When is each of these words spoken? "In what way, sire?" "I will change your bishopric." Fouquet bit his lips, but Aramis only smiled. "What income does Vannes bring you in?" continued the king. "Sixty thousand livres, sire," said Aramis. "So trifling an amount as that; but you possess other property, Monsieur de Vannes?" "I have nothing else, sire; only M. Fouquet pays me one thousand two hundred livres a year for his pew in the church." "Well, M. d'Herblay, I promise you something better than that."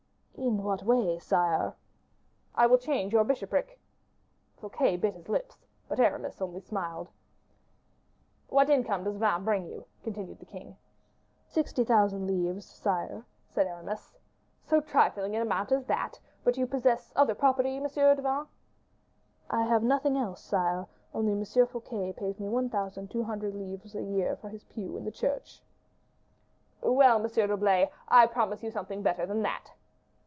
"In 0.33 0.63
what 0.63 0.81
way, 0.81 1.19
sire?" 1.19 1.75
"I 2.55 2.65
will 2.65 2.79
change 2.79 3.13
your 3.13 3.23
bishopric." 3.23 3.79
Fouquet 4.57 4.97
bit 4.97 5.13
his 5.13 5.29
lips, 5.29 5.67
but 5.87 5.99
Aramis 5.99 6.41
only 6.41 6.61
smiled. 6.61 7.09
"What 8.49 8.67
income 8.67 9.03
does 9.03 9.17
Vannes 9.17 9.45
bring 9.45 9.67
you 9.67 9.77
in?" 9.77 9.85
continued 10.03 10.39
the 10.39 10.47
king. 10.47 10.77
"Sixty 11.45 11.83
thousand 11.83 12.25
livres, 12.25 12.65
sire," 12.65 13.23
said 13.49 13.67
Aramis. 13.67 14.15
"So 14.65 14.81
trifling 14.81 15.35
an 15.35 15.43
amount 15.43 15.71
as 15.71 15.85
that; 15.85 16.19
but 16.43 16.57
you 16.57 16.65
possess 16.65 17.13
other 17.15 17.35
property, 17.35 17.79
Monsieur 17.79 18.15
de 18.15 18.23
Vannes?" 18.23 18.47
"I 19.47 19.61
have 19.65 19.83
nothing 19.83 20.17
else, 20.17 20.41
sire; 20.43 20.87
only 21.13 21.33
M. 21.33 21.45
Fouquet 21.67 22.13
pays 22.13 22.39
me 22.39 22.49
one 22.49 22.67
thousand 22.67 23.11
two 23.11 23.23
hundred 23.23 23.53
livres 23.53 23.93
a 23.93 24.01
year 24.01 24.35
for 24.37 24.49
his 24.49 24.63
pew 24.63 24.97
in 24.97 25.05
the 25.05 25.11
church." 25.11 25.61
"Well, 26.81 27.21
M. 27.23 27.27
d'Herblay, 27.29 27.91
I 28.07 28.25
promise 28.25 28.63
you 28.63 28.71
something 28.71 29.03
better 29.03 29.27
than 29.27 29.43
that." 29.43 29.73